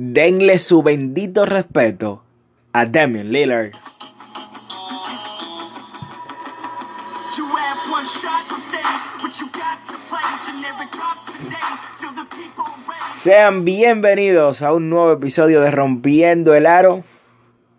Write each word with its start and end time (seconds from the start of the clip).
denle 0.00 0.60
su 0.60 0.84
bendito 0.84 1.44
respeto 1.44 2.22
a 2.72 2.86
Damian 2.86 3.32
Lillard. 3.32 3.72
Sean 13.20 13.64
bienvenidos 13.64 14.62
a 14.62 14.72
un 14.72 14.88
nuevo 14.88 15.10
episodio 15.10 15.60
de 15.62 15.72
Rompiendo 15.72 16.54
el 16.54 16.66
Aro. 16.66 17.02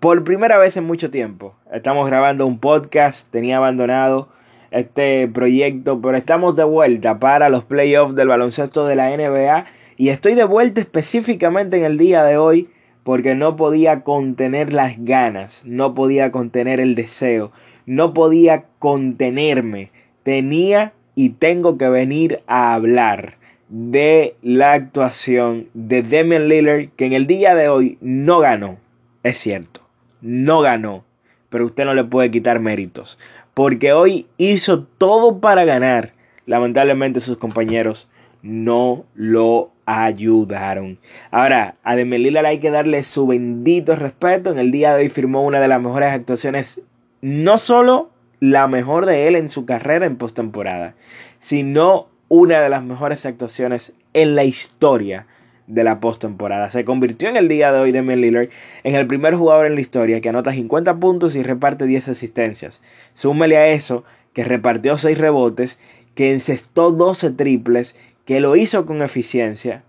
Por 0.02 0.26
primera 0.26 0.58
vez 0.58 0.76
en 0.76 0.84
mucho 0.84 1.10
tiempo. 1.10 1.56
Estamos 1.72 2.06
grabando 2.06 2.46
un 2.46 2.60
podcast, 2.60 3.32
tenía 3.32 3.56
abandonado 3.56 4.28
este 4.72 5.30
proyecto, 5.30 6.02
pero 6.02 6.18
estamos 6.18 6.58
de 6.58 6.66
vuelta 6.66 7.18
para 7.18 7.48
los 7.48 7.64
playoffs 7.64 8.16
del 8.16 8.28
baloncesto 8.28 8.86
de 8.86 8.96
la 8.98 9.08
NBA 9.08 9.79
y 10.00 10.12
estoy 10.12 10.34
de 10.34 10.46
vuelta 10.46 10.80
específicamente 10.80 11.76
en 11.76 11.84
el 11.84 11.98
día 11.98 12.24
de 12.24 12.38
hoy 12.38 12.70
porque 13.04 13.36
no 13.36 13.58
podía 13.58 14.06
contener 14.06 14.72
las 14.72 14.94
ganas, 14.98 15.62
no 15.66 15.94
podía 15.94 16.32
contener 16.32 16.80
el 16.80 16.96
deseo, 16.96 17.52
no 17.86 18.14
podía 18.14 18.64
contenerme. 18.80 19.92
Tenía 20.24 20.94
y 21.16 21.32
tengo 21.32 21.78
que 21.78 21.90
venir 21.90 22.40
a 22.48 22.74
hablar 22.74 23.40
de 23.68 24.38
la 24.42 24.72
actuación 24.72 25.68
de 25.74 26.02
Damian 26.02 26.48
Lillard 26.48 26.92
que 26.96 27.06
en 27.06 27.12
el 27.12 27.28
día 27.28 27.54
de 27.54 27.68
hoy 27.68 27.98
no 28.00 28.40
ganó. 28.40 28.78
Es 29.24 29.38
cierto, 29.38 29.82
no 30.22 30.62
ganó, 30.62 31.04
pero 31.50 31.66
usted 31.66 31.84
no 31.84 31.94
le 31.94 32.06
puede 32.06 32.32
quitar 32.32 32.62
méritos 32.62 33.20
porque 33.54 33.92
hoy 33.92 34.28
hizo 34.38 34.84
todo 34.84 35.42
para 35.42 35.66
ganar. 35.66 36.14
Lamentablemente 36.46 37.20
sus 37.20 37.36
compañeros 37.36 38.08
no 38.42 39.04
lo 39.14 39.72
ayudaron. 39.90 41.00
Ahora, 41.32 41.76
a 41.84 41.96
Demelila 41.96 42.42
hay 42.42 42.60
que 42.60 42.70
darle 42.70 43.04
su 43.04 43.26
bendito 43.26 43.96
respeto. 43.96 44.52
En 44.52 44.60
el 44.60 44.70
día 44.70 44.94
de 44.94 45.04
hoy 45.04 45.10
firmó 45.10 45.44
una 45.44 45.60
de 45.60 45.68
las 45.68 45.82
mejores 45.82 46.12
actuaciones, 46.14 46.80
no 47.22 47.58
solo 47.58 48.12
la 48.40 48.68
mejor 48.68 49.08
de 49.08 49.28
él 49.28 49.36
en 49.36 49.50
su 49.50 49.66
carrera 49.66 50.06
en 50.06 50.18
postemporada, 50.18 50.94
sino 51.40 52.08
una 52.28 52.62
de 52.62 52.70
las 52.70 52.84
mejores 52.84 53.26
actuaciones 53.26 53.94
en 54.14 54.36
la 54.36 54.44
historia 54.44 55.26
de 55.66 55.84
la 55.84 56.00
postemporada. 56.00 56.70
Se 56.70 56.86
convirtió 56.86 57.28
en 57.28 57.36
el 57.36 57.48
día 57.48 57.72
de 57.72 57.80
hoy 57.80 57.92
de 57.92 58.02
Lillard 58.02 58.50
en 58.84 58.96
el 58.96 59.08
primer 59.08 59.34
jugador 59.34 59.66
en 59.66 59.76
la 59.76 59.82
historia 59.82 60.22
que 60.22 60.30
anota 60.30 60.52
50 60.52 60.98
puntos 60.98 61.36
y 61.36 61.42
reparte 61.42 61.86
10 61.86 62.10
asistencias. 62.10 62.80
Súmele 63.14 63.58
a 63.58 63.70
eso 63.70 64.04
que 64.34 64.44
repartió 64.44 64.98
6 64.98 65.18
rebotes, 65.18 65.80
que 66.14 66.32
encestó 66.32 66.92
12 66.92 67.32
triples, 67.32 67.96
que 68.26 68.40
lo 68.40 68.56
hizo 68.56 68.86
con 68.86 69.02
eficiencia. 69.02 69.82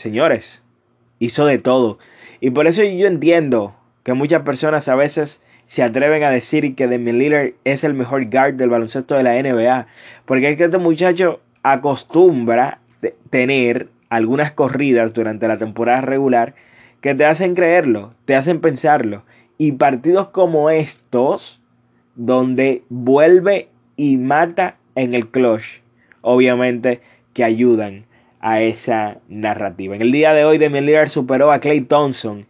Señores, 0.00 0.62
hizo 1.18 1.44
de 1.44 1.58
todo. 1.58 1.98
Y 2.40 2.52
por 2.52 2.66
eso 2.66 2.82
yo 2.82 3.06
entiendo 3.06 3.76
que 4.02 4.14
muchas 4.14 4.44
personas 4.44 4.88
a 4.88 4.94
veces 4.94 5.42
se 5.66 5.82
atreven 5.82 6.22
a 6.22 6.30
decir 6.30 6.74
que 6.74 6.86
Damian 6.86 7.18
Lillard 7.18 7.52
es 7.64 7.84
el 7.84 7.92
mejor 7.92 8.30
guard 8.30 8.54
del 8.54 8.70
baloncesto 8.70 9.14
de 9.14 9.24
la 9.24 9.34
NBA. 9.34 9.88
Porque 10.24 10.48
es 10.48 10.56
que 10.56 10.64
este 10.64 10.78
muchacho 10.78 11.40
acostumbra 11.62 12.78
tener 13.28 13.88
algunas 14.08 14.52
corridas 14.52 15.12
durante 15.12 15.46
la 15.46 15.58
temporada 15.58 16.00
regular 16.00 16.54
que 17.02 17.14
te 17.14 17.26
hacen 17.26 17.54
creerlo, 17.54 18.14
te 18.24 18.36
hacen 18.36 18.62
pensarlo. 18.62 19.24
Y 19.58 19.72
partidos 19.72 20.28
como 20.28 20.70
estos, 20.70 21.60
donde 22.14 22.84
vuelve 22.88 23.68
y 23.96 24.16
mata 24.16 24.78
en 24.94 25.12
el 25.12 25.28
clutch, 25.28 25.82
obviamente 26.22 27.02
que 27.34 27.44
ayudan 27.44 28.06
a 28.40 28.60
esa 28.62 29.18
narrativa. 29.28 29.94
En 29.94 30.02
el 30.02 30.12
día 30.12 30.32
de 30.32 30.44
hoy, 30.44 30.58
Damian 30.58 30.86
Lillard 30.86 31.08
superó 31.08 31.52
a 31.52 31.60
Clay 31.60 31.82
Thompson 31.82 32.46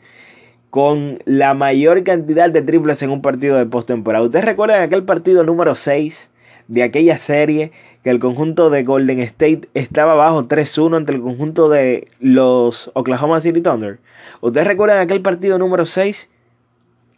con 0.71 1.21
la 1.25 1.53
mayor 1.55 2.05
cantidad 2.05 2.49
de 2.49 2.63
triples 2.63 3.03
en 3.03 3.11
un 3.11 3.23
partido 3.23 3.59
de 3.59 3.67
postemporada. 3.67 4.25
¿Ustedes 4.25 4.45
recuerdan 4.45 4.83
aquel 4.83 5.03
partido 5.03 5.43
número 5.43 5.75
6 5.75 6.31
de 6.69 6.85
aquella 6.85 7.19
serie 7.19 7.73
que 8.05 8.11
el 8.11 8.21
conjunto 8.21 8.71
de 8.71 8.85
Golden 8.85 9.21
State 9.21 9.69
estaba 9.75 10.15
bajo 10.15 10.45
3-1 10.45 10.97
ante 10.97 11.13
el 11.13 11.21
conjunto 11.21 11.69
de 11.69 12.09
los 12.21 12.91
Oklahoma 12.95 13.41
City 13.41 13.61
Thunder. 13.61 13.99
¿Ustedes 14.41 14.67
recuerdan 14.67 15.01
aquel 15.01 15.21
partido 15.21 15.59
número 15.59 15.85
6? 15.85 16.31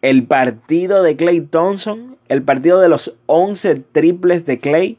El 0.00 0.25
partido 0.25 1.03
de 1.03 1.16
Clay 1.16 1.43
Thompson, 1.43 2.16
el 2.28 2.43
partido 2.43 2.81
de 2.81 2.88
los 2.88 3.15
11 3.27 3.82
triples 3.93 4.47
de 4.47 4.59
Clay. 4.59 4.99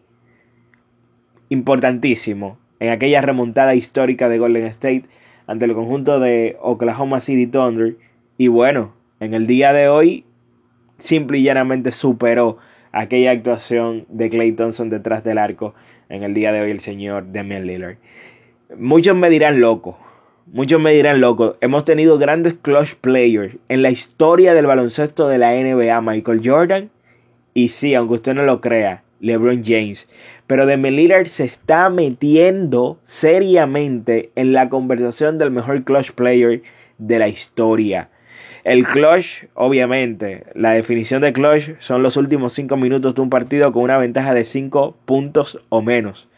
Importantísimo 1.50 2.58
en 2.84 2.90
aquella 2.90 3.22
remontada 3.22 3.76
histórica 3.76 4.28
de 4.28 4.40
Golden 4.40 4.66
State 4.66 5.06
ante 5.48 5.64
el 5.64 5.74
conjunto 5.74 6.20
de 6.20 6.58
Oklahoma 6.60 7.22
City 7.22 7.48
Thunder. 7.48 7.96
Y 8.38 8.50
bueno, 8.50 8.94
en 9.22 9.34
el 9.34 9.48
día 9.48 9.72
de 9.72 9.88
hoy, 9.88 10.26
simple 10.98 11.38
y 11.38 11.44
llanamente 11.44 11.94
superó 11.94 12.58
aquella 12.92 13.32
actuación 13.32 14.06
de 14.10 14.30
Clay 14.30 14.52
Thompson 14.52 14.90
detrás 14.90 15.24
del 15.24 15.38
arco 15.38 15.74
en 16.10 16.24
el 16.24 16.34
día 16.34 16.52
de 16.52 16.60
hoy 16.60 16.72
el 16.72 16.82
señor 16.82 17.32
Damian 17.32 17.66
Lillard. 17.66 17.96
Muchos 18.78 19.16
me 19.16 19.30
dirán 19.30 19.62
loco, 19.62 19.98
muchos 20.48 20.82
me 20.82 20.92
dirán 20.92 21.22
loco. 21.22 21.56
Hemos 21.62 21.86
tenido 21.86 22.18
grandes 22.18 22.56
clutch 22.56 22.96
players 22.96 23.56
en 23.70 23.82
la 23.82 23.92
historia 23.92 24.54
del 24.54 24.66
baloncesto 24.66 25.30
de 25.30 25.38
la 25.38 25.54
NBA, 25.54 26.02
Michael 26.02 26.42
Jordan 26.44 26.90
y 27.54 27.70
sí, 27.70 27.96
aunque 27.96 28.16
usted 28.16 28.34
no 28.34 28.44
lo 28.44 28.60
crea, 28.60 29.04
LeBron 29.22 29.64
James. 29.64 30.10
Pero 30.48 30.66
Damian 30.66 30.96
Lillard 30.96 31.28
se 31.28 31.46
está 31.46 31.90
metiendo 31.90 33.00
seriamente 33.04 34.32
en 34.36 34.54
la 34.54 34.70
conversación 34.70 35.38
del 35.38 35.52
mejor 35.52 35.84
clutch 35.84 36.12
player 36.12 36.62
de 36.98 37.20
la 37.20 37.28
historia. 37.28 38.10
El 38.64 38.86
clutch, 38.86 39.46
obviamente, 39.56 40.46
la 40.54 40.72
definición 40.72 41.22
de 41.22 41.34
clutch 41.34 41.72
son 41.80 42.02
los 42.02 42.16
últimos 42.16 42.54
5 42.54 42.78
minutos 42.78 43.16
de 43.16 43.22
un 43.22 43.30
partido 43.30 43.72
con 43.72 43.84
una 43.84 43.98
ventaja 43.98 44.34
de 44.34 44.46
5 44.46 44.96
puntos 45.06 45.60
o 45.70 45.82
menos. 45.82 46.30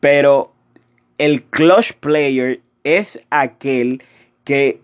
Pero 0.00 0.52
el 1.18 1.42
clutch 1.44 1.92
player 1.94 2.60
es 2.84 3.20
aquel 3.30 4.02
que 4.44 4.80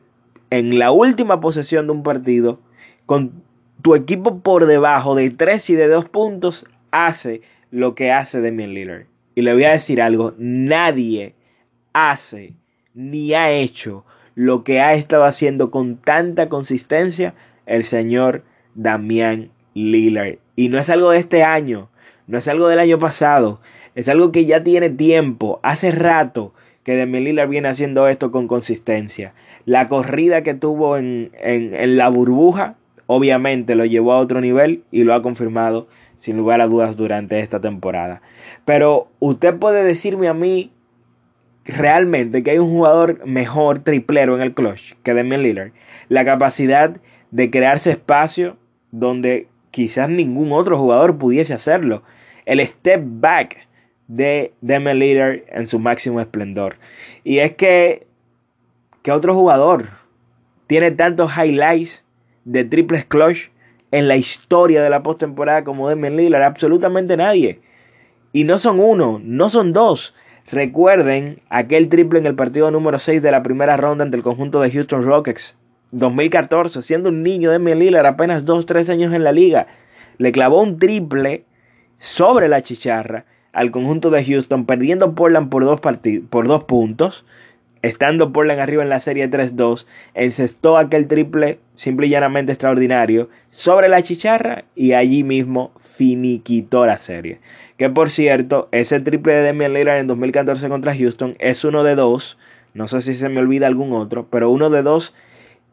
en 0.51 0.79
la 0.79 0.91
última 0.91 1.41
posesión 1.41 1.87
de 1.87 1.93
un 1.93 2.03
partido, 2.03 2.61
con 3.05 3.43
tu 3.83 3.95
equipo 3.95 4.41
por 4.41 4.67
debajo 4.67 5.15
de 5.15 5.31
3 5.31 5.71
y 5.71 5.75
de 5.75 5.89
2 5.89 6.09
puntos, 6.09 6.65
hace 6.91 7.43
lo 7.71 7.95
que 7.95 8.13
hace 8.13 8.41
Damian 8.41 8.75
Lillard. 8.75 9.07
Y 9.35 9.43
le 9.43 9.53
voy 9.53 9.65
a 9.65 9.73
decir 9.73 10.03
algo, 10.03 10.35
nadie 10.39 11.35
hace 11.93 12.55
ni 12.95 13.35
ha 13.35 13.51
hecho 13.51 14.05
lo 14.35 14.65
que 14.65 14.81
ha 14.81 14.95
estado 14.95 15.25
haciendo 15.25 15.71
con 15.71 15.97
tanta 15.97 16.49
consistencia 16.49 17.35
el 17.67 17.85
señor 17.85 18.45
Damián 18.75 19.51
Lillard. 19.75 20.39
Y 20.57 20.69
no 20.69 20.79
es 20.79 20.91
algo 20.91 21.11
de 21.11 21.19
este 21.19 21.43
año, 21.43 21.89
no 22.27 22.39
es 22.39 22.49
algo 22.49 22.69
del 22.69 22.79
año 22.79 22.99
pasado, 22.99 23.61
es 23.95 24.09
algo 24.09 24.33
que 24.33 24.47
ya 24.47 24.63
tiene 24.63 24.91
tiempo, 24.91 25.61
hace 25.63 25.91
rato 25.91 26.55
que 26.83 26.97
Damián 26.97 27.25
Lillard 27.25 27.49
viene 27.49 27.69
haciendo 27.69 28.09
esto 28.09 28.31
con 28.31 28.49
consistencia. 28.49 29.35
La 29.65 29.89
corrida 29.89 30.43
que 30.43 30.55
tuvo 30.55 30.97
en, 30.97 31.31
en, 31.41 31.75
en 31.75 31.97
la 31.97 32.09
burbuja, 32.09 32.77
obviamente 33.07 33.75
lo 33.75 33.85
llevó 33.85 34.13
a 34.13 34.19
otro 34.19 34.41
nivel 34.41 34.85
y 34.91 35.05
lo 35.05 35.15
ha 35.15 35.23
confirmado 35.23 35.89
sin 36.19 36.37
lugar 36.37 36.61
a 36.61 36.67
dudas 36.67 36.97
durante 36.97 37.41
esta 37.41 37.61
temporada. 37.61 38.23
Pero 38.65 39.09
usted 39.21 39.57
puede 39.57 39.85
decirme 39.85 40.29
a 40.29 40.35
mí 40.35 40.73
realmente 41.65 42.43
que 42.43 42.53
hay 42.53 42.59
un 42.59 42.71
jugador 42.71 43.27
mejor 43.27 43.81
triplero 43.81 44.35
en 44.37 44.43
el 44.43 44.55
clutch 44.55 44.95
que 45.03 45.15
Damian 45.15 45.43
Lillard, 45.43 45.73
la 46.09 46.25
capacidad 46.25 46.97
de 47.31 47.51
crearse 47.51 47.91
espacio 47.91 48.57
donde 48.91 49.49
quizás 49.71 50.09
ningún 50.09 50.53
otro 50.53 50.79
jugador 50.79 51.19
pudiese 51.19 51.55
hacerlo. 51.55 52.03
El 52.47 52.61
step 52.61 53.03
back 53.05 53.69
de 54.07 54.53
Damian 54.63 54.99
Lillard 54.99 55.41
en 55.49 55.67
su 55.67 55.79
máximo 55.79 56.21
esplendor. 56.21 56.77
Y 57.23 57.39
es 57.39 57.53
que, 57.53 58.07
¿qué 59.03 59.13
otro 59.13 59.35
jugador 59.35 59.91
tiene 60.67 60.91
tantos 60.91 61.31
highlights 61.37 62.05
de 62.45 62.65
triples 62.65 63.05
clutch 63.05 63.51
en 63.91 64.09
la 64.09 64.17
historia 64.17 64.83
de 64.83 64.91
la 64.91 65.03
postemporada 65.03 65.65
como 65.65 65.89
Damian 65.89 66.17
Lillard? 66.17 66.43
Absolutamente 66.43 67.17
nadie. 67.17 67.61
Y 68.33 68.45
no 68.45 68.59
son 68.59 68.81
uno, 68.81 69.21
no 69.23 69.49
son 69.51 69.73
dos, 69.73 70.15
Recuerden 70.51 71.41
aquel 71.51 71.91
triple 71.91 72.19
en 72.19 72.25
el 72.25 72.35
partido 72.35 72.71
número 72.71 72.99
6 72.99 73.21
de 73.21 73.31
la 73.31 73.43
primera 73.43 73.77
ronda 73.77 74.03
ante 74.03 74.17
el 74.17 74.23
conjunto 74.23 74.63
de 74.63 74.71
Houston 74.71 75.05
Rockets. 75.05 75.59
2014, 75.91 76.81
siendo 76.81 77.11
un 77.11 77.23
niño 77.23 77.51
de 77.51 77.75
Lillard, 77.75 78.07
apenas 78.07 78.47
2-3 78.47 78.89
años 78.89 79.13
en 79.13 79.25
la 79.25 79.33
liga, 79.33 79.67
le 80.17 80.33
clavó 80.33 80.63
un 80.63 80.79
triple 80.79 81.45
sobre 81.99 82.49
la 82.49 82.63
chicharra 82.63 83.27
al 83.53 83.71
conjunto 83.71 84.09
de 84.09 84.25
Houston, 84.25 84.65
perdiendo 84.65 85.15
Portland 85.15 85.51
por 85.51 85.67
dos, 85.67 85.81
por 86.31 86.49
dos 86.49 86.65
puntos, 86.65 87.27
estando 87.83 88.33
Portland 88.33 88.61
arriba 88.61 88.83
en 88.83 88.89
la 88.89 89.01
serie 89.01 89.31
3-2, 89.31 89.87
encestó 90.15 90.79
aquel 90.79 91.07
triple 91.07 91.59
simple 91.77 92.07
y 92.07 92.11
llanamente 92.11 92.53
extraordinario 92.53 93.29
sobre 93.51 93.89
la 93.89 94.03
chicharra 94.03 94.65
y 94.75 94.93
allí 94.93 95.23
mismo 95.25 95.73
finiquitó 95.83 96.87
la 96.87 96.99
serie. 96.99 97.41
Que 97.77 97.89
por 97.89 98.11
cierto, 98.11 98.69
ese 98.73 99.01
triple 99.01 99.35
de 99.35 99.45
Damian 99.45 99.73
Lillard 99.73 99.99
en 99.99 100.07
2014 100.07 100.69
contra 100.69 100.97
Houston 100.97 101.37
es 101.39 101.65
uno 101.65 101.85
de 101.85 101.95
dos 101.95 102.37
no 102.75 102.87
sé 102.87 103.03
si 103.03 103.15
se 103.15 103.29
me 103.29 103.41
olvida 103.41 103.67
algún 103.67 103.93
otro, 103.93 104.29
pero 104.31 104.51
uno 104.51 104.71
de 104.71 104.83
dos 104.83 105.15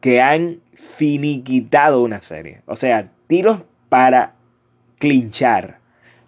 que 0.00 0.20
han 0.20 0.58
finiquitado 0.74 2.02
una 2.02 2.20
serie. 2.20 2.62
O 2.66 2.74
sea, 2.74 3.10
tiros 3.28 3.60
para 3.88 4.34
clinchar. 4.98 5.78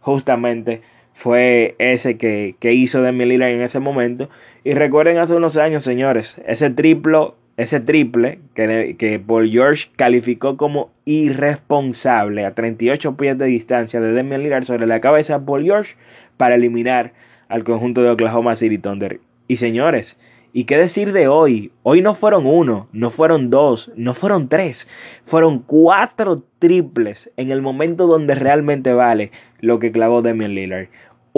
Justamente 0.00 0.82
fue 1.18 1.74
ese 1.80 2.16
que, 2.16 2.54
que 2.60 2.74
hizo 2.74 3.02
Demi 3.02 3.24
Lillard 3.24 3.50
en 3.50 3.62
ese 3.62 3.80
momento. 3.80 4.30
Y 4.62 4.74
recuerden 4.74 5.18
hace 5.18 5.34
unos 5.34 5.56
años, 5.56 5.82
señores, 5.82 6.40
ese 6.46 6.70
triplo, 6.70 7.34
ese 7.56 7.80
triple 7.80 8.38
que, 8.54 8.94
que 8.96 9.18
Paul 9.18 9.50
George 9.50 9.88
calificó 9.96 10.56
como 10.56 10.92
irresponsable 11.04 12.44
a 12.44 12.54
38 12.54 13.16
pies 13.16 13.36
de 13.36 13.46
distancia 13.46 14.00
de 14.00 14.12
Demi 14.12 14.38
Lillard 14.38 14.62
sobre 14.62 14.86
la 14.86 15.00
cabeza 15.00 15.40
de 15.40 15.44
Paul 15.44 15.64
George 15.64 15.96
para 16.36 16.54
eliminar 16.54 17.14
al 17.48 17.64
conjunto 17.64 18.00
de 18.04 18.10
Oklahoma 18.10 18.54
City 18.54 18.78
Thunder. 18.78 19.18
Y 19.48 19.56
señores, 19.56 20.18
¿y 20.52 20.64
qué 20.64 20.78
decir 20.78 21.12
de 21.12 21.26
hoy? 21.26 21.72
Hoy 21.82 22.00
no 22.00 22.14
fueron 22.14 22.46
uno, 22.46 22.86
no 22.92 23.10
fueron 23.10 23.50
dos, 23.50 23.90
no 23.96 24.14
fueron 24.14 24.48
tres, 24.48 24.86
fueron 25.24 25.58
cuatro 25.58 26.44
triples 26.60 27.28
en 27.36 27.50
el 27.50 27.60
momento 27.60 28.06
donde 28.06 28.36
realmente 28.36 28.92
vale 28.92 29.32
lo 29.60 29.78
que 29.78 29.90
clavó 29.90 30.22
Damian 30.22 30.54
Lillard. 30.54 30.88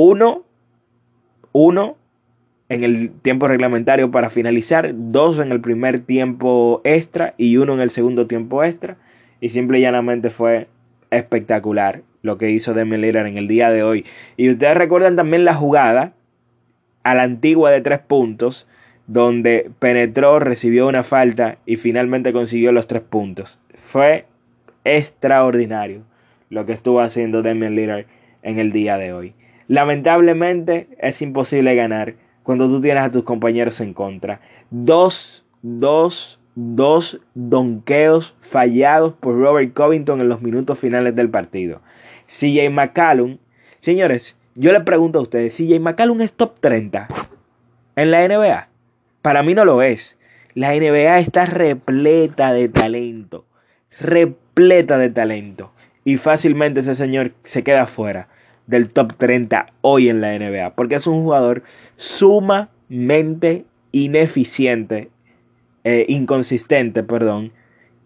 Uno, 0.02 0.46
uno 1.52 1.98
en 2.70 2.84
el 2.84 3.10
tiempo 3.10 3.48
reglamentario 3.48 4.10
para 4.10 4.30
finalizar, 4.30 4.92
dos 4.94 5.38
en 5.38 5.52
el 5.52 5.60
primer 5.60 6.00
tiempo 6.00 6.80
extra 6.84 7.34
y 7.36 7.58
uno 7.58 7.74
en 7.74 7.80
el 7.80 7.90
segundo 7.90 8.26
tiempo 8.26 8.64
extra. 8.64 8.96
Y 9.42 9.50
simple 9.50 9.78
y 9.78 9.82
llanamente 9.82 10.30
fue 10.30 10.68
espectacular 11.10 12.00
lo 12.22 12.38
que 12.38 12.50
hizo 12.50 12.72
Damian 12.72 13.02
Lillard 13.02 13.26
en 13.26 13.36
el 13.36 13.46
día 13.46 13.70
de 13.70 13.82
hoy. 13.82 14.06
Y 14.38 14.48
ustedes 14.48 14.74
recuerdan 14.74 15.16
también 15.16 15.44
la 15.44 15.54
jugada 15.54 16.14
a 17.02 17.14
la 17.14 17.24
antigua 17.24 17.70
de 17.70 17.82
tres 17.82 17.98
puntos, 17.98 18.66
donde 19.06 19.70
penetró, 19.80 20.38
recibió 20.38 20.88
una 20.88 21.02
falta 21.02 21.58
y 21.66 21.76
finalmente 21.76 22.32
consiguió 22.32 22.72
los 22.72 22.86
tres 22.86 23.02
puntos. 23.02 23.58
Fue 23.84 24.24
extraordinario 24.84 26.04
lo 26.48 26.64
que 26.64 26.72
estuvo 26.72 27.02
haciendo 27.02 27.42
Damian 27.42 27.74
Lillard 27.76 28.06
en 28.42 28.58
el 28.58 28.72
día 28.72 28.96
de 28.96 29.12
hoy. 29.12 29.34
Lamentablemente 29.70 30.88
es 30.98 31.22
imposible 31.22 31.76
ganar 31.76 32.14
cuando 32.42 32.66
tú 32.66 32.80
tienes 32.80 33.04
a 33.04 33.12
tus 33.12 33.22
compañeros 33.22 33.80
en 33.80 33.94
contra. 33.94 34.40
Dos, 34.70 35.44
dos, 35.62 36.40
dos 36.56 37.20
donqueos 37.34 38.34
fallados 38.40 39.14
por 39.14 39.38
Robert 39.38 39.72
Covington 39.72 40.20
en 40.20 40.28
los 40.28 40.42
minutos 40.42 40.76
finales 40.76 41.14
del 41.14 41.30
partido. 41.30 41.82
CJ 42.26 42.68
McCallum, 42.68 43.38
señores, 43.78 44.34
yo 44.56 44.72
le 44.72 44.80
pregunto 44.80 45.20
a 45.20 45.22
ustedes, 45.22 45.54
CJ 45.54 45.78
McCallum 45.78 46.20
es 46.20 46.32
top 46.32 46.58
30 46.58 47.06
en 47.94 48.10
la 48.10 48.26
NBA. 48.26 48.68
Para 49.22 49.44
mí 49.44 49.54
no 49.54 49.64
lo 49.64 49.82
es. 49.82 50.18
La 50.52 50.74
NBA 50.74 51.20
está 51.20 51.46
repleta 51.46 52.52
de 52.52 52.68
talento. 52.68 53.44
Repleta 54.00 54.98
de 54.98 55.10
talento. 55.10 55.70
Y 56.02 56.16
fácilmente 56.16 56.80
ese 56.80 56.96
señor 56.96 57.34
se 57.44 57.62
queda 57.62 57.86
fuera 57.86 58.26
del 58.70 58.88
top 58.88 59.16
30 59.16 59.66
hoy 59.82 60.08
en 60.08 60.20
la 60.20 60.38
NBA. 60.38 60.74
Porque 60.74 60.94
es 60.94 61.06
un 61.06 61.22
jugador 61.22 61.62
sumamente 61.96 63.64
ineficiente, 63.92 65.10
eh, 65.84 66.06
inconsistente, 66.08 67.02
perdón, 67.02 67.52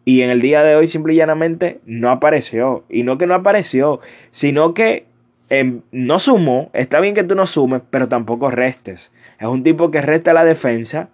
y 0.04 0.22
en 0.22 0.30
el 0.30 0.40
día 0.40 0.62
de 0.62 0.76
hoy 0.76 0.86
simple 0.86 1.14
y 1.14 1.16
llanamente 1.16 1.80
no 1.86 2.10
apareció. 2.10 2.84
Y 2.88 3.04
no 3.04 3.16
que 3.16 3.26
no 3.26 3.34
apareció, 3.34 4.00
sino 4.32 4.74
que 4.74 5.06
em, 5.48 5.82
no 5.92 6.18
sumó. 6.18 6.70
Está 6.72 7.00
bien 7.00 7.14
que 7.14 7.24
tú 7.24 7.34
no 7.34 7.46
sumes, 7.46 7.82
pero 7.90 8.08
tampoco 8.08 8.50
restes. 8.50 9.12
Es 9.38 9.48
un 9.48 9.62
tipo 9.62 9.90
que 9.90 10.02
resta 10.02 10.32
la 10.32 10.44
defensa, 10.44 11.08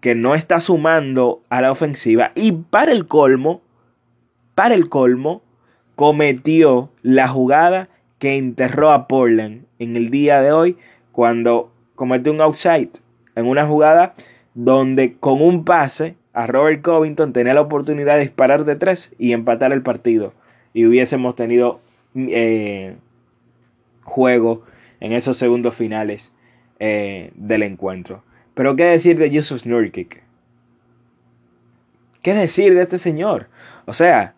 que 0.00 0.14
no 0.14 0.34
está 0.34 0.60
sumando 0.60 1.42
a 1.50 1.60
la 1.60 1.70
ofensiva. 1.70 2.32
Y 2.34 2.52
para 2.52 2.92
el 2.92 3.06
colmo, 3.06 3.62
para 4.54 4.74
el 4.74 4.88
colmo, 4.88 5.42
cometió 5.94 6.90
la 7.02 7.28
jugada 7.28 7.88
que 8.22 8.36
enterró 8.36 8.92
a 8.92 9.08
Portland 9.08 9.64
en 9.80 9.96
el 9.96 10.08
día 10.10 10.40
de 10.40 10.52
hoy 10.52 10.76
cuando 11.10 11.72
cometió 11.96 12.30
un 12.30 12.40
outside 12.40 12.90
en 13.34 13.46
una 13.46 13.66
jugada 13.66 14.14
donde 14.54 15.14
con 15.14 15.42
un 15.42 15.64
pase 15.64 16.14
a 16.32 16.46
Robert 16.46 16.82
Covington 16.82 17.32
tenía 17.32 17.52
la 17.52 17.62
oportunidad 17.62 18.14
de 18.14 18.20
disparar 18.20 18.64
de 18.64 18.76
tres 18.76 19.10
y 19.18 19.32
empatar 19.32 19.72
el 19.72 19.82
partido. 19.82 20.34
Y 20.72 20.86
hubiésemos 20.86 21.34
tenido 21.34 21.80
eh, 22.14 22.94
juego 24.04 24.62
en 25.00 25.14
esos 25.14 25.36
segundos 25.36 25.74
finales 25.74 26.30
eh, 26.78 27.32
del 27.34 27.64
encuentro. 27.64 28.22
Pero 28.54 28.76
¿qué 28.76 28.84
decir 28.84 29.18
de 29.18 29.30
Jesus 29.30 29.66
Nurkic? 29.66 30.22
¿Qué 32.22 32.34
decir 32.34 32.72
de 32.76 32.82
este 32.82 32.98
señor? 32.98 33.48
O 33.84 33.94
sea, 33.94 34.34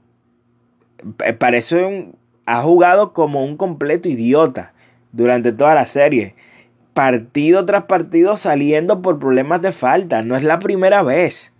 parece 1.39 1.85
un, 1.85 2.17
ha 2.46 2.62
jugado 2.62 3.12
como 3.12 3.44
un 3.44 3.56
completo 3.56 4.08
idiota 4.08 4.73
durante 5.12 5.52
toda 5.52 5.75
la 5.75 5.87
serie. 5.87 6.35
Partido 6.93 7.64
tras 7.64 7.85
partido 7.85 8.37
saliendo 8.37 9.02
por 9.02 9.19
problemas 9.19 9.62
de 9.62 9.73
falta. 9.73 10.23
No 10.23 10.37
es 10.37 10.43
la 10.43 10.61
primera 10.61 11.02
vez. 11.02 11.52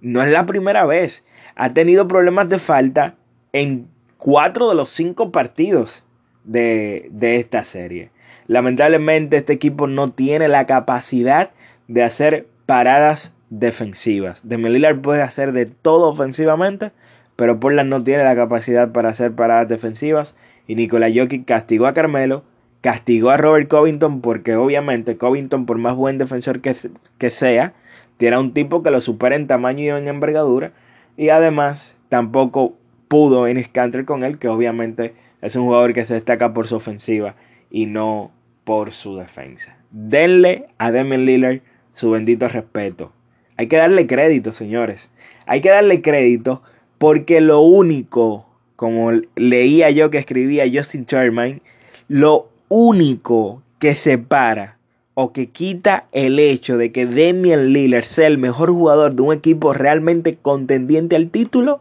No 0.00 0.22
es 0.22 0.30
la 0.30 0.46
primera 0.46 0.86
vez. 0.86 1.24
Ha 1.56 1.74
tenido 1.74 2.08
problemas 2.08 2.48
de 2.48 2.58
falta 2.58 3.16
en 3.52 3.88
cuatro 4.16 4.68
de 4.68 4.74
los 4.74 4.90
cinco 4.90 5.32
partidos 5.32 6.04
de, 6.44 7.10
esta 7.20 7.64
serie. 7.64 8.10
Lamentablemente 8.46 9.36
este 9.36 9.52
equipo 9.52 9.86
no 9.86 10.10
tiene 10.10 10.48
la 10.48 10.66
capacidad 10.66 11.50
de 11.86 12.02
hacer 12.02 12.46
paradas 12.66 13.32
defensivas. 13.50 14.40
De 14.46 14.94
puede 14.94 15.22
hacer 15.22 15.52
de 15.52 15.66
todo 15.66 16.08
ofensivamente, 16.08 16.92
pero 17.38 17.60
Portland 17.60 17.88
no 17.88 18.02
tiene 18.02 18.24
la 18.24 18.34
capacidad 18.34 18.90
para 18.90 19.10
hacer 19.10 19.30
paradas 19.30 19.68
defensivas. 19.68 20.34
Y 20.66 20.74
Nikola 20.74 21.08
Jokic 21.08 21.44
castigó 21.44 21.86
a 21.86 21.94
Carmelo, 21.94 22.42
castigó 22.80 23.30
a 23.30 23.36
Robert 23.36 23.68
Covington, 23.68 24.20
porque 24.22 24.56
obviamente 24.56 25.16
Covington, 25.16 25.64
por 25.64 25.78
más 25.78 25.94
buen 25.94 26.18
defensor 26.18 26.60
que, 26.60 26.74
que 27.16 27.30
sea, 27.30 27.74
tiene 28.16 28.38
un 28.38 28.54
tipo 28.54 28.82
que 28.82 28.90
lo 28.90 29.00
supera 29.00 29.36
en 29.36 29.46
tamaño 29.46 29.84
y 29.84 29.88
en 29.88 30.08
envergadura. 30.08 30.72
Y 31.16 31.28
además 31.28 31.94
tampoco 32.08 32.74
pudo 33.06 33.46
en 33.46 33.62
Canter 33.70 34.04
con 34.04 34.24
él, 34.24 34.40
que 34.40 34.48
obviamente 34.48 35.14
es 35.40 35.54
un 35.54 35.66
jugador 35.66 35.94
que 35.94 36.04
se 36.04 36.14
destaca 36.14 36.52
por 36.52 36.66
su 36.66 36.74
ofensiva 36.74 37.36
y 37.70 37.86
no 37.86 38.32
por 38.64 38.90
su 38.90 39.16
defensa. 39.16 39.76
Denle 39.92 40.66
a 40.78 40.90
Damian 40.90 41.24
Lillard 41.24 41.60
su 41.92 42.10
bendito 42.10 42.48
respeto. 42.48 43.12
Hay 43.56 43.68
que 43.68 43.76
darle 43.76 44.08
crédito, 44.08 44.50
señores. 44.50 45.08
Hay 45.46 45.60
que 45.60 45.70
darle 45.70 46.02
crédito 46.02 46.64
porque 46.98 47.40
lo 47.40 47.60
único, 47.60 48.46
como 48.76 49.12
leía 49.36 49.90
yo 49.90 50.10
que 50.10 50.18
escribía 50.18 50.64
Justin 50.72 51.06
Sherman, 51.06 51.62
lo 52.08 52.48
único 52.68 53.62
que 53.78 53.94
separa 53.94 54.78
o 55.14 55.32
que 55.32 55.50
quita 55.50 56.06
el 56.12 56.38
hecho 56.38 56.76
de 56.76 56.92
que 56.92 57.06
Damian 57.06 57.72
Lillard 57.72 58.04
sea 58.04 58.26
el 58.26 58.38
mejor 58.38 58.70
jugador 58.70 59.14
de 59.14 59.22
un 59.22 59.32
equipo 59.32 59.72
realmente 59.72 60.36
contendiente 60.36 61.16
al 61.16 61.30
título, 61.30 61.80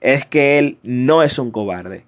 es 0.00 0.26
que 0.26 0.58
él 0.58 0.78
no 0.82 1.22
es 1.22 1.38
un 1.38 1.50
cobarde. 1.50 2.04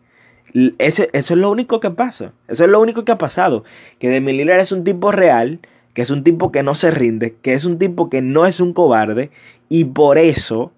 eso 0.78 1.06
es 1.12 1.30
lo 1.30 1.50
único 1.50 1.80
que 1.80 1.90
pasa. 1.90 2.32
Eso 2.46 2.64
es 2.64 2.70
lo 2.70 2.80
único 2.80 3.04
que 3.04 3.12
ha 3.12 3.18
pasado. 3.18 3.64
Que 3.98 4.08
Damian 4.12 4.36
Lillard 4.36 4.60
es 4.60 4.70
un 4.70 4.84
tipo 4.84 5.10
real, 5.10 5.58
que 5.92 6.02
es 6.02 6.10
un 6.10 6.22
tipo 6.22 6.52
que 6.52 6.62
no 6.62 6.74
se 6.74 6.90
rinde, 6.90 7.34
que 7.42 7.52
es 7.54 7.64
un 7.64 7.78
tipo 7.78 8.08
que 8.08 8.22
no 8.22 8.46
es 8.46 8.60
un 8.60 8.72
cobarde 8.72 9.30
y 9.68 9.84
por 9.84 10.18
eso 10.18 10.72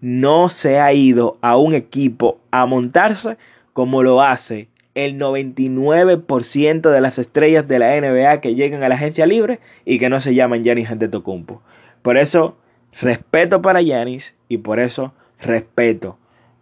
no 0.00 0.48
se 0.48 0.78
ha 0.78 0.92
ido 0.92 1.38
a 1.40 1.56
un 1.56 1.74
equipo 1.74 2.40
a 2.50 2.66
montarse 2.66 3.36
como 3.72 4.02
lo 4.02 4.22
hace 4.22 4.68
el 4.94 5.18
99% 5.18 6.90
de 6.90 7.00
las 7.02 7.18
estrellas 7.18 7.68
de 7.68 7.78
la 7.78 8.00
NBA 8.00 8.40
que 8.40 8.54
llegan 8.54 8.82
a 8.82 8.88
la 8.88 8.94
agencia 8.94 9.26
libre 9.26 9.60
y 9.84 9.98
que 9.98 10.08
no 10.08 10.20
se 10.22 10.34
llaman 10.34 10.64
Giannis 10.64 10.90
Antetokounmpo. 10.90 11.60
Por 12.00 12.16
eso, 12.16 12.56
respeto 12.98 13.60
para 13.60 13.82
Giannis 13.82 14.34
y 14.48 14.58
por 14.58 14.80
eso, 14.80 15.12
respeto 15.38 16.18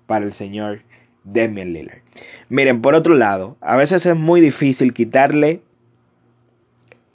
para 0.06 0.24
el 0.24 0.32
señor 0.32 0.80
Damian 1.22 1.72
Lillard. 1.72 2.00
Miren, 2.48 2.82
por 2.82 2.96
otro 2.96 3.14
lado, 3.14 3.56
a 3.60 3.76
veces 3.76 4.04
es 4.04 4.16
muy 4.16 4.40
difícil 4.40 4.92
quitarle 4.92 5.62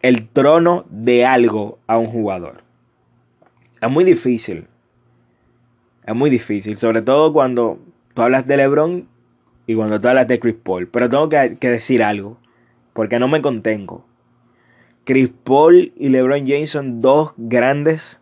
el 0.02 0.26
trono 0.30 0.86
de 0.90 1.26
algo 1.26 1.80
a 1.86 1.98
un 1.98 2.08
jugador. 2.08 2.64
Es 3.82 3.90
muy 3.90 4.06
difícil. 4.06 4.69
Es 6.10 6.16
muy 6.16 6.32
difícil, 6.32 6.76
sobre 6.78 7.04
todo 7.04 7.32
cuando 7.32 7.78
tú 8.16 8.24
hablas 8.24 8.48
de 8.48 8.58
LeBron 8.58 9.08
y 9.68 9.76
cuando 9.76 10.02
tú 10.02 10.08
hablas 10.08 10.28
de 10.28 10.40
Chris 10.40 10.56
Paul. 10.56 10.88
Pero 10.88 11.08
tengo 11.08 11.30
que, 11.30 11.70
decir 11.70 12.02
algo, 12.02 12.40
porque 12.94 13.20
no 13.20 13.28
me 13.28 13.44
contengo. 13.44 14.04
Chris 15.04 15.30
Paul 15.44 15.94
y 15.96 16.10
LeBron 16.10 16.48
James 16.48 16.72
son 16.72 17.00
dos 17.00 17.36
grandes 17.38 18.20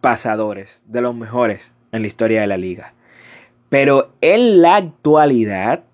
pasadores, 0.00 0.82
de 0.86 1.02
los 1.02 1.14
mejores 1.14 1.70
en 1.92 2.00
la 2.00 2.08
historia 2.08 2.40
de 2.40 2.46
la 2.46 2.56
liga. 2.56 2.94
Pero 3.68 4.12
en 4.22 4.62
la 4.62 4.76
actualidad, 4.76 5.84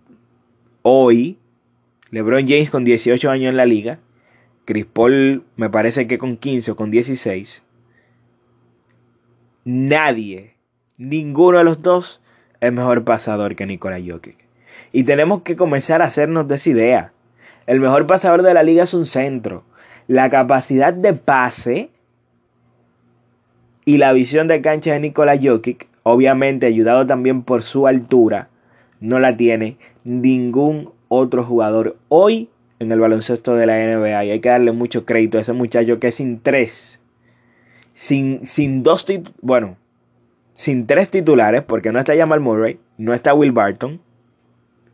hoy, 0.83 1.37
LeBron 2.13 2.47
James 2.47 2.71
con 2.71 2.85
18 2.85 3.29
años 3.29 3.51
en 3.51 3.57
la 3.57 3.67
liga, 3.67 3.99
Chris 4.67 4.87
Paul 4.87 5.43
me 5.57 5.69
parece 5.69 6.07
que 6.07 6.17
con 6.17 6.37
15 6.37 6.71
o 6.71 6.77
con 6.77 6.93
16. 6.93 7.65
Nadie, 9.65 10.57
ninguno 10.99 11.59
de 11.59 11.65
los 11.65 11.81
dos 11.81 12.21
es 12.61 12.73
mejor 12.73 13.05
pasador 13.05 13.57
que 13.57 13.65
Nikola 13.67 13.99
Jokic. 14.05 14.37
Y 14.93 15.05
tenemos 15.05 15.43
que 15.43 15.57
comenzar 15.57 16.03
a 16.03 16.07
hacernos 16.07 16.47
de 16.49 16.57
esa 16.57 16.71
idea. 16.71 17.13
El 17.67 17.81
mejor 17.81 18.07
pasador 18.07 18.43
de 18.43 18.53
la 18.53 18.63
liga 18.63 18.85
es 18.85 18.93
un 18.93 19.07
centro. 19.07 19.65
La 20.07 20.29
capacidad 20.29 20.93
de 20.93 21.15
pase 21.15 21.89
y 23.87 23.97
la 23.97 24.13
visión 24.13 24.49
de 24.49 24.61
cancha 24.61 24.93
de 24.93 25.01
Nikola 25.01 25.39
Jokic, 25.43 25.89
obviamente 26.03 26.67
ayudado 26.67 27.07
también 27.07 27.43
por 27.43 27.63
su 27.63 27.87
altura, 27.87 28.49
no 29.01 29.19
la 29.19 29.37
tiene 29.37 29.79
ningún 30.05 30.91
otro 31.09 31.43
jugador 31.43 31.97
hoy 32.09 32.51
en 32.81 32.93
el 32.93 33.01
baloncesto 33.01 33.57
de 33.57 33.67
la 33.67 33.77
NBA. 33.77 34.25
Y 34.25 34.31
hay 34.31 34.41
que 34.41 34.49
darle 34.51 34.73
mucho 34.73 35.07
crédito 35.07 35.39
a 35.39 35.41
ese 35.41 35.55
muchacho 35.55 35.99
que 35.99 36.13
sin 36.13 36.41
tres, 36.41 37.01
sin, 37.95 38.47
sin 38.47 38.83
dos, 38.83 39.07
bueno, 39.41 39.77
sin 40.55 40.87
tres 40.87 41.11
titulares, 41.11 41.63
porque 41.63 41.93
no 41.93 41.99
está 41.99 42.17
Jamal 42.17 42.41
Murray, 42.41 42.79
no 42.99 43.15
está 43.15 43.35
Will 43.35 43.53
Barton, 43.53 44.01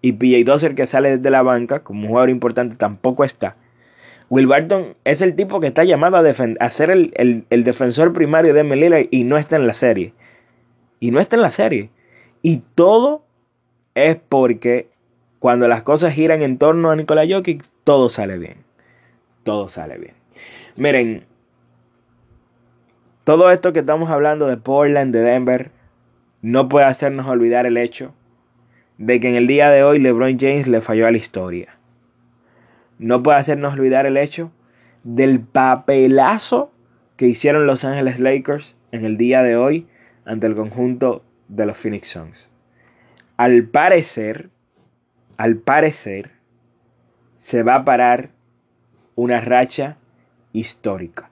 y 0.03 0.13
PJ 0.13 0.45
Dozer 0.45 0.75
que 0.75 0.87
sale 0.87 1.17
desde 1.17 1.31
la 1.31 1.43
banca 1.43 1.81
como 1.81 2.03
un 2.03 2.09
jugador 2.09 2.31
importante 2.31 2.77
tampoco 2.77 3.25
está. 3.25 3.57
Will 4.29 4.47
Barton 4.47 4.95
es 5.05 5.21
el 5.21 5.35
tipo 5.35 5.61
que 5.61 5.67
está 5.67 5.85
llamado 5.85 6.17
a, 6.17 6.71
ser 6.71 6.91
el, 6.91 7.47
defensor 7.51 8.13
primario 8.13 8.55
de 8.55 8.63
Melilla 8.63 9.01
y 9.11 9.25
no 9.25 9.37
está 9.37 9.57
en 9.57 9.67
la 9.67 9.75
serie. 9.75 10.15
Y 11.01 11.11
no 11.11 11.19
está 11.19 11.35
en 11.35 11.43
la 11.43 11.51
serie. 11.51 11.91
Y 12.41 12.59
todo 12.75 13.25
es 13.95 14.17
porque 14.29 14.89
cuando 15.41 15.67
las 15.67 15.83
cosas 15.83 16.15
giran 16.15 16.43
en 16.43 16.59
torno 16.59 16.91
a 16.91 16.97
Nikola 16.97 17.27
Jokic, 17.29 17.65
todo 17.83 18.09
sale 18.09 18.39
bien. 18.39 18.59
Todo 19.43 19.69
sale 19.69 19.99
bien. 19.99 20.15
Miren, 20.77 21.25
todo 23.25 23.51
esto 23.51 23.73
que 23.73 23.81
estamos 23.81 24.11
hablando 24.11 24.47
de 24.47 24.57
Portland, 24.57 25.13
de 25.15 25.21
Denver, 25.21 25.71
no 26.43 26.69
puede 26.69 26.87
hacernos 26.87 27.27
olvidar 27.27 27.67
el 27.67 27.77
hecho 27.77 28.15
de 28.99 29.21
que 29.21 29.29
en 29.29 29.35
el 29.35 29.47
día 29.47 29.71
de 29.71 29.83
hoy 29.83 29.99
LeBron 29.99 30.39
James 30.39 30.67
le 30.67 30.81
falló 30.81 31.07
a 31.07 31.11
la 31.11 31.19
historia 31.19 31.81
no 33.01 33.23
puede 33.23 33.39
hacernos 33.39 33.73
olvidar 33.73 34.05
el 34.05 34.19
hecho 34.19 34.53
del 35.05 35.41
papelazo 35.41 36.71
que 37.17 37.27
hicieron 37.27 37.67
Los 37.67 37.85
Ángeles 37.85 38.21
Lakers 38.21 38.77
en 38.93 39.07
el 39.07 39.17
día 39.17 39.43
de 39.43 39.57
hoy 39.57 39.89
ante 40.27 40.47
el 40.47 40.55
conjunto 40.55 41.25
de 41.49 41.65
los 41.65 41.79
Phoenix 41.79 42.09
Suns. 42.09 42.51
Al 43.39 43.65
parecer, 43.65 44.51
al 45.39 45.57
parecer, 45.57 46.33
se 47.39 47.63
va 47.63 47.77
a 47.77 47.85
parar 47.87 48.33
una 49.15 49.41
racha 49.41 49.97
histórica. 50.53 51.30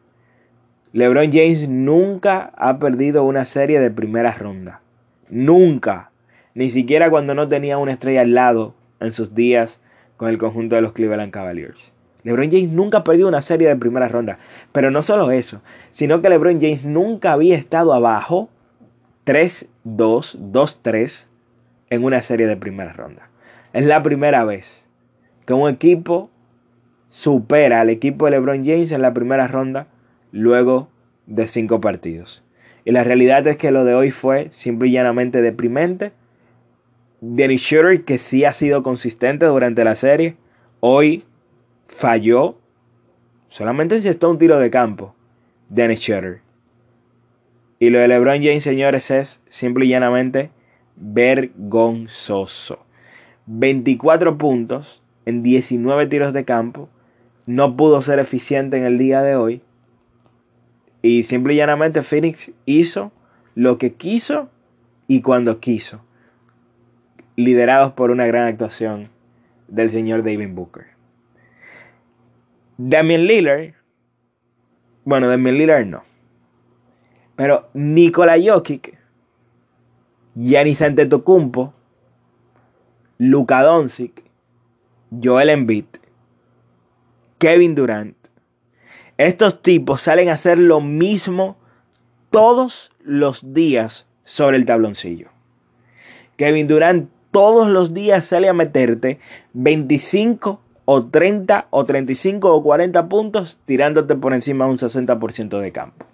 LeBron 0.93 1.31
James 1.31 1.69
nunca 1.69 2.51
ha 2.57 2.79
perdido 2.79 3.23
una 3.25 3.45
serie 3.45 3.79
de 3.79 3.91
primera 3.91 4.33
ronda. 4.33 4.81
Nunca. 5.29 6.11
Ni 6.55 6.71
siquiera 6.71 7.11
cuando 7.11 7.35
no 7.35 7.47
tenía 7.47 7.77
una 7.77 7.93
estrella 7.93 8.23
al 8.23 8.33
lado 8.33 8.75
en 8.99 9.13
sus 9.13 9.35
días 9.35 9.81
con 10.17 10.31
el 10.31 10.39
conjunto 10.39 10.77
de 10.77 10.81
los 10.81 10.93
Cleveland 10.93 11.31
Cavaliers. 11.31 11.93
LeBron 12.23 12.51
James 12.51 12.71
nunca 12.71 12.99
ha 12.99 13.05
perdido 13.05 13.29
una 13.29 13.43
serie 13.43 13.69
de 13.69 13.77
primera 13.77 14.09
ronda. 14.09 14.39
Pero 14.73 14.91
no 14.91 15.03
solo 15.03 15.31
eso, 15.31 15.61
sino 15.93 16.23
que 16.23 16.31
LeBron 16.31 16.59
James 16.61 16.87
nunca 16.87 17.33
había 17.33 17.57
estado 17.57 17.93
abajo 17.93 18.49
3-2, 19.27 19.69
2-3 19.85 21.27
en 21.91 22.05
una 22.05 22.23
serie 22.23 22.47
de 22.47 22.57
primera 22.57 22.95
ronda. 22.95 23.29
Es 23.75 23.85
la 23.85 24.03
primera 24.03 24.45
vez 24.45 24.87
que 25.45 25.53
un 25.53 25.69
equipo 25.69 26.31
supera 27.11 27.83
al 27.83 27.91
equipo 27.91 28.25
de 28.25 28.33
LeBron 28.33 28.65
James 28.65 28.91
en 28.91 29.03
la 29.03 29.13
primera 29.13 29.49
ronda 29.49 29.87
luego 30.33 30.89
de 31.27 31.47
cinco 31.47 31.81
partidos. 31.81 32.43
Y 32.85 32.93
la 32.93 33.05
realidad 33.05 33.47
es 33.47 33.57
que 33.57 33.71
lo 33.71 33.85
de 33.85 33.95
hoy 33.95 34.11
fue 34.11 34.51
simple 34.53 34.89
y 34.89 34.93
llanamente 34.93 35.43
deprimente 35.43 36.13
Dennis 37.21 37.63
Schroeder, 37.63 38.05
que 38.05 38.19
sí 38.19 38.45
ha 38.45 38.53
sido 38.53 38.83
consistente 38.83 39.47
durante 39.47 39.83
la 39.83 39.97
serie, 39.97 40.37
hoy 40.81 41.25
falló. 41.89 42.59
Solamente 43.49 43.97
encestó 43.97 44.31
un 44.31 44.39
tiro 44.39 44.59
de 44.59 44.71
campo. 44.71 45.15
Dennis 45.69 46.01
Schroeder. 46.01 46.41
Y 47.81 47.91
lo 47.91 47.99
de 47.99 48.09
LeBron 48.09 48.43
James, 48.43 48.63
señores, 48.63 49.11
es 49.11 49.41
simple 49.49 49.87
y 49.87 49.89
llanamente 49.89 50.51
vergonzoso. 50.97 52.85
24 53.47 54.39
puntos 54.39 55.03
en 55.27 55.43
19 55.43 56.07
tiros 56.07 56.33
de 56.33 56.45
campo. 56.45 56.89
No 57.47 57.77
pudo 57.77 58.03
ser 58.03 58.19
eficiente 58.19 58.77
en 58.77 58.85
el 58.85 58.99
día 58.99 59.23
de 59.23 59.35
hoy. 59.35 59.63
Y 61.03 61.25
simple 61.25 61.55
y 61.55 61.57
llanamente 61.57 62.03
Phoenix 62.03 62.51
hizo 62.67 63.13
lo 63.55 63.79
que 63.79 63.95
quiso 63.95 64.51
y 65.07 65.23
cuando 65.23 65.61
quiso 65.61 66.01
liderados 67.39 67.93
por 67.93 68.11
una 68.11 68.27
gran 68.27 68.49
actuación 68.49 69.11
del 69.69 69.93
señor 69.93 70.25
David 70.25 70.49
Booker. 70.51 70.87
Damian 72.77 73.27
Lillard, 73.27 73.75
bueno, 75.05 75.29
Damian 75.29 75.57
Lillard 75.57 75.87
no, 75.87 76.03
pero 77.37 77.69
Nikola 77.75 78.35
Jokic, 78.45 78.99
Giannis 80.35 80.83
Antetokounmpo, 80.83 81.75
Luka 83.19 83.63
Doncic, 83.63 84.25
Joel 85.23 85.51
Embiid, 85.51 85.87
Kevin 87.39 87.77
Durant, 87.77 88.17
estos 89.19 89.63
tipos 89.63 90.01
salen 90.01 90.29
a 90.29 90.35
hacer 90.35 90.59
lo 90.59 90.81
mismo 90.81 91.57
todos 92.31 92.93
los 93.03 93.53
días 93.53 94.07
sobre 94.25 94.57
el 94.57 94.65
tabloncillo. 94.65 95.29
Kevin 96.37 96.69
Durant 96.69 97.11
todos 97.31 97.69
los 97.69 97.93
días 97.93 98.25
sale 98.25 98.49
a 98.49 98.55
meterte 98.55 99.19
25 99.53 100.61
o 100.85 101.07
30 101.07 101.67
o 101.71 101.85
35 101.85 102.55
o 102.55 102.63
40 102.63 103.09
puntos 103.09 103.59
tirándote 103.67 104.15
por 104.15 104.33
encima 104.33 104.67
un 104.67 104.79
60% 104.79 105.59
de 105.59 105.73
campo. 105.73 106.07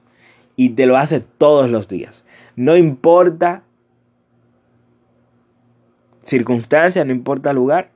Y 0.57 0.71
te 0.71 0.87
lo 0.87 0.97
hace 0.97 1.21
todos 1.21 1.69
los 1.69 1.89
días. 1.89 2.25
No 2.57 2.77
importa 2.77 3.63
circunstancia, 6.25 7.05
no 7.05 7.13
importa 7.13 7.53
lugar. 7.53 7.91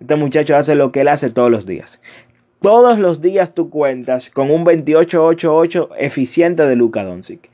Este 0.00 0.16
muchacho 0.16 0.56
hace 0.56 0.74
lo 0.74 0.92
que 0.92 1.00
él 1.00 1.08
hace 1.08 1.30
todos 1.30 1.50
los 1.50 1.66
días. 1.66 2.00
Todos 2.62 2.96
los 2.96 3.20
días 3.20 3.54
tú 3.54 3.70
cuentas 3.70 4.30
con 4.30 4.52
un 4.52 4.64
28-8-8 4.64 5.88
eficiente 5.98 6.64
de 6.64 6.76
Luka 6.76 7.02
Doncic. 7.02 7.50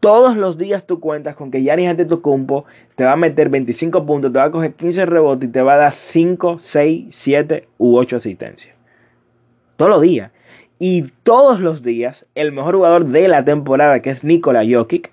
Todos 0.00 0.36
los 0.36 0.58
días 0.58 0.84
tú 0.88 0.98
cuentas 0.98 1.36
con 1.36 1.52
que 1.52 1.62
Giannis 1.62 1.90
Antetokounmpo 1.90 2.64
te 2.96 3.04
va 3.04 3.12
a 3.12 3.16
meter 3.16 3.48
25 3.48 4.04
puntos, 4.04 4.32
te 4.32 4.40
va 4.40 4.46
a 4.46 4.50
coger 4.50 4.74
15 4.74 5.06
rebotes 5.06 5.48
y 5.48 5.52
te 5.52 5.62
va 5.62 5.74
a 5.74 5.76
dar 5.76 5.92
5, 5.92 6.58
6, 6.58 7.14
7 7.14 7.68
u 7.78 7.96
8 7.96 8.16
asistencias. 8.16 8.74
Todos 9.76 9.92
los 9.92 10.02
días. 10.02 10.32
Y 10.80 11.02
todos 11.22 11.60
los 11.60 11.84
días, 11.84 12.26
el 12.34 12.50
mejor 12.50 12.74
jugador 12.74 13.04
de 13.04 13.28
la 13.28 13.44
temporada, 13.44 14.02
que 14.02 14.10
es 14.10 14.24
Nikola 14.24 14.64
Jokic, 14.68 15.12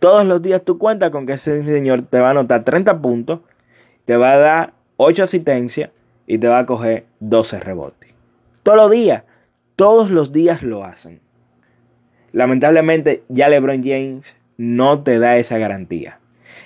todos 0.00 0.26
los 0.26 0.42
días 0.42 0.62
tú 0.64 0.78
cuentas 0.78 1.10
con 1.10 1.26
que 1.26 1.34
ese 1.34 1.62
señor 1.62 2.02
te 2.02 2.18
va 2.18 2.26
a 2.26 2.30
anotar 2.32 2.64
30 2.64 3.00
puntos, 3.00 3.38
te 4.04 4.16
va 4.16 4.32
a 4.32 4.38
dar 4.38 4.72
8 4.96 5.22
asistencias 5.22 5.90
y 6.26 6.38
te 6.38 6.48
va 6.48 6.58
a 6.58 6.66
coger 6.66 7.04
12 7.20 7.60
rebotes. 7.60 8.01
Todos 8.62 8.78
los 8.78 8.90
días. 8.90 9.24
Todos 9.76 10.10
los 10.10 10.32
días 10.32 10.62
lo 10.62 10.84
hacen. 10.84 11.20
Lamentablemente 12.32 13.24
ya 13.28 13.48
LeBron 13.48 13.82
James 13.82 14.36
no 14.56 15.02
te 15.02 15.18
da 15.18 15.36
esa 15.36 15.58
garantía. 15.58 16.20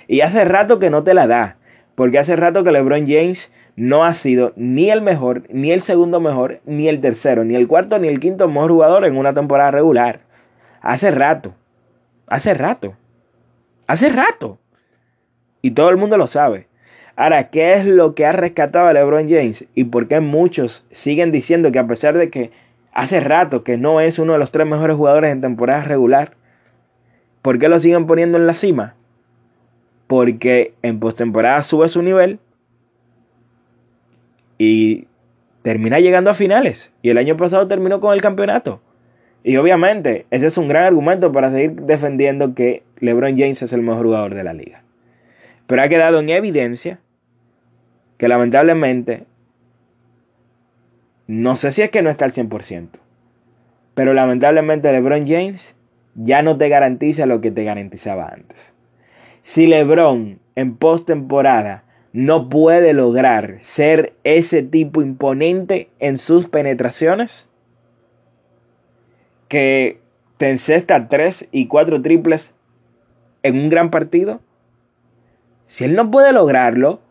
Y 0.07 0.21
hace 0.21 0.45
rato 0.45 0.79
que 0.79 0.89
no 0.89 1.03
te 1.03 1.13
la 1.13 1.27
da. 1.27 1.57
Porque 1.95 2.19
hace 2.19 2.35
rato 2.35 2.63
que 2.63 2.71
LeBron 2.71 3.07
James 3.07 3.51
no 3.75 4.05
ha 4.05 4.13
sido 4.13 4.53
ni 4.55 4.89
el 4.89 5.01
mejor, 5.01 5.43
ni 5.49 5.71
el 5.71 5.81
segundo 5.81 6.19
mejor, 6.19 6.61
ni 6.65 6.87
el 6.87 7.01
tercero, 7.01 7.43
ni 7.43 7.55
el 7.55 7.67
cuarto, 7.67 7.97
ni 7.97 8.07
el 8.07 8.19
quinto 8.19 8.47
mejor 8.47 8.71
jugador 8.71 9.05
en 9.05 9.17
una 9.17 9.33
temporada 9.33 9.71
regular. 9.71 10.21
Hace 10.81 11.11
rato. 11.11 11.55
Hace 12.27 12.53
rato. 12.53 12.95
Hace 13.87 14.09
rato. 14.09 14.59
Y 15.61 15.71
todo 15.71 15.89
el 15.89 15.97
mundo 15.97 16.17
lo 16.17 16.27
sabe. 16.27 16.67
Ahora, 17.17 17.49
¿qué 17.49 17.73
es 17.73 17.85
lo 17.85 18.15
que 18.15 18.25
ha 18.25 18.31
rescatado 18.31 18.87
a 18.87 18.93
LeBron 18.93 19.27
James? 19.27 19.67
Y 19.75 19.85
por 19.85 20.07
qué 20.07 20.21
muchos 20.21 20.85
siguen 20.91 21.31
diciendo 21.31 21.71
que 21.71 21.79
a 21.79 21.87
pesar 21.87 22.17
de 22.17 22.29
que 22.29 22.51
hace 22.97 23.19
rato 23.19 23.63
que 23.63 23.77
no 23.77 24.01
es 24.01 24.17
uno 24.17 24.33
de 24.33 24.39
los 24.39 24.49
tres 24.49 24.65
mejores 24.65 24.95
jugadores 24.95 25.31
en 25.31 25.39
temporada 25.39 25.83
regular. 25.83 26.31
¿Por 27.43 27.59
qué 27.59 27.69
lo 27.69 27.79
siguen 27.79 28.07
poniendo 28.07 28.39
en 28.39 28.47
la 28.47 28.55
cima? 28.55 28.95
Porque 30.07 30.73
en 30.81 30.99
postemporada 30.99 31.61
sube 31.61 31.89
su 31.89 32.01
nivel 32.01 32.39
y 34.57 35.07
termina 35.61 35.99
llegando 35.99 36.31
a 36.31 36.33
finales. 36.33 36.91
Y 37.03 37.11
el 37.11 37.19
año 37.19 37.37
pasado 37.37 37.67
terminó 37.67 37.99
con 37.99 38.15
el 38.15 38.21
campeonato. 38.21 38.81
Y 39.43 39.57
obviamente 39.57 40.25
ese 40.31 40.47
es 40.47 40.57
un 40.57 40.67
gran 40.67 40.85
argumento 40.85 41.31
para 41.31 41.51
seguir 41.51 41.73
defendiendo 41.73 42.55
que 42.55 42.81
LeBron 42.99 43.37
James 43.37 43.61
es 43.61 43.73
el 43.73 43.83
mejor 43.83 44.07
jugador 44.07 44.33
de 44.33 44.43
la 44.43 44.53
liga. 44.53 44.81
Pero 45.67 45.83
ha 45.83 45.87
quedado 45.87 46.19
en 46.19 46.29
evidencia 46.29 46.99
que 48.17 48.27
lamentablemente 48.27 49.25
No 51.27 51.55
sé 51.55 51.71
si 51.71 51.81
es 51.81 51.89
que 51.89 52.01
no 52.01 52.09
está 52.09 52.25
al 52.25 52.33
100%. 52.33 52.89
Pero 53.93 54.13
lamentablemente 54.13 54.91
LeBron 54.91 55.27
James 55.27 55.75
ya 56.15 56.41
no 56.41 56.57
te 56.57 56.69
garantiza 56.69 57.25
lo 57.25 57.41
que 57.41 57.51
te 57.51 57.63
garantizaba 57.63 58.27
antes. 58.27 58.57
Si 59.41 59.67
LeBron 59.67 60.39
en 60.55 60.75
postemporada 60.77 61.83
no 62.13 62.49
puede 62.49 62.93
lograr 62.93 63.59
ser 63.61 64.13
ese 64.23 64.63
tipo 64.63 65.01
imponente 65.01 65.89
en 65.99 66.17
sus 66.17 66.47
penetraciones, 66.47 67.47
que 69.47 69.99
te 70.37 70.49
encesta 70.49 71.07
3 71.07 71.47
y 71.51 71.67
4 71.67 72.01
triples 72.01 72.53
en 73.43 73.57
un 73.57 73.69
gran 73.69 73.91
partido, 73.91 74.41
si 75.65 75.83
él 75.83 75.95
no 75.95 76.09
puede 76.09 76.33
lograrlo, 76.33 77.01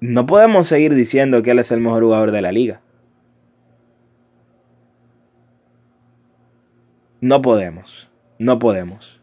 no 0.00 0.26
podemos 0.26 0.68
seguir 0.68 0.94
diciendo 0.94 1.42
que 1.42 1.50
él 1.50 1.58
es 1.58 1.72
el 1.72 1.80
mejor 1.80 2.02
jugador 2.02 2.30
de 2.30 2.42
la 2.42 2.52
liga. 2.52 2.80
No 7.20 7.42
podemos, 7.42 8.08
no 8.38 8.58
podemos. 8.58 9.20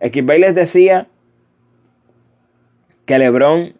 Equipay 0.00 0.38
les 0.38 0.54
decía 0.54 1.08
que 3.06 3.18
LeBron 3.18 3.74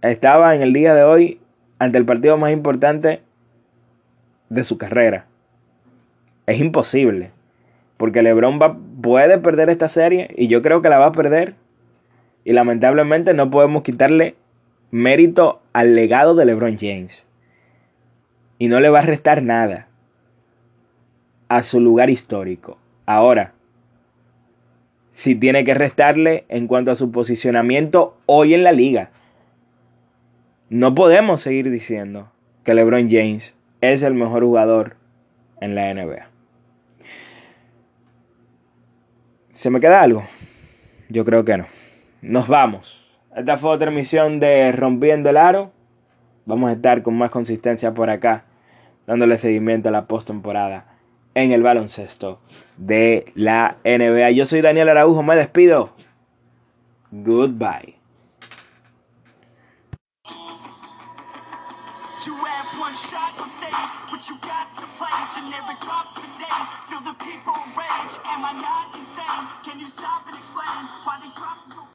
estaba 0.00 0.54
en 0.54 0.62
el 0.62 0.72
día 0.72 0.94
de 0.94 1.02
hoy 1.02 1.40
ante 1.78 1.98
el 1.98 2.06
partido 2.06 2.38
más 2.38 2.52
importante 2.52 3.20
de 4.48 4.64
su 4.64 4.78
carrera. 4.78 5.26
Es 6.46 6.60
imposible. 6.60 7.30
Porque 7.98 8.22
LeBron 8.22 8.58
va, 8.60 8.78
puede 9.02 9.38
perder 9.38 9.68
esta 9.68 9.88
serie 9.88 10.28
y 10.36 10.48
yo 10.48 10.62
creo 10.62 10.80
que 10.80 10.88
la 10.88 10.98
va 10.98 11.06
a 11.06 11.12
perder. 11.12 11.54
Y 12.44 12.52
lamentablemente 12.52 13.34
no 13.34 13.50
podemos 13.50 13.82
quitarle 13.82 14.34
mérito 14.92 15.60
al 15.72 15.96
legado 15.96 16.36
de 16.36 16.44
LeBron 16.44 16.78
James. 16.78 17.26
Y 18.58 18.68
no 18.68 18.78
le 18.78 18.90
va 18.90 19.00
a 19.00 19.02
restar 19.02 19.42
nada 19.42 19.88
a 21.48 21.64
su 21.64 21.80
lugar 21.80 22.10
histórico. 22.10 22.78
Ahora, 23.06 23.54
si 25.12 25.34
tiene 25.34 25.64
que 25.64 25.74
restarle 25.74 26.44
en 26.48 26.66
cuanto 26.66 26.90
a 26.90 26.94
su 26.94 27.10
posicionamiento 27.10 28.16
hoy 28.26 28.54
en 28.54 28.64
la 28.64 28.72
liga. 28.72 29.10
No 30.68 30.94
podemos 30.94 31.42
seguir 31.42 31.70
diciendo 31.70 32.30
que 32.64 32.74
LeBron 32.74 33.10
James 33.10 33.54
es 33.80 34.02
el 34.02 34.14
mejor 34.14 34.44
jugador 34.44 34.96
en 35.60 35.74
la 35.74 35.92
NBA. 35.92 36.28
¿Se 39.50 39.70
me 39.70 39.80
queda 39.80 40.02
algo? 40.02 40.24
Yo 41.08 41.24
creo 41.24 41.44
que 41.44 41.58
no. 41.58 41.66
Nos 42.22 42.48
vamos. 42.48 43.01
Esta 43.34 43.56
fue 43.56 43.70
otra 43.70 43.90
emisión 43.90 44.40
de 44.40 44.72
Rompiendo 44.72 45.30
el 45.30 45.38
Aro. 45.38 45.72
Vamos 46.44 46.68
a 46.68 46.74
estar 46.74 47.02
con 47.02 47.16
más 47.16 47.30
consistencia 47.30 47.94
por 47.94 48.10
acá, 48.10 48.44
dándole 49.06 49.38
seguimiento 49.38 49.88
a 49.88 49.92
la 49.92 50.06
postemporada 50.06 50.86
en 51.34 51.52
el 51.52 51.62
baloncesto 51.62 52.40
de 52.76 53.32
la 53.34 53.78
NBA. 53.84 54.32
Yo 54.32 54.44
soy 54.44 54.60
Daniel 54.60 54.90
Araujo, 54.90 55.22
me 55.22 55.34
despido. 55.34 55.90
Goodbye. 57.10 58.02